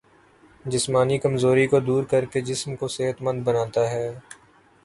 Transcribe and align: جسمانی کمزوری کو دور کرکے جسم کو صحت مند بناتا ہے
جسمانی 0.65 1.17
کمزوری 1.19 1.65
کو 1.71 1.79
دور 1.79 2.03
کرکے 2.11 2.41
جسم 2.49 2.75
کو 2.75 2.87
صحت 2.87 3.21
مند 3.21 3.43
بناتا 3.45 3.89
ہے 3.91 4.07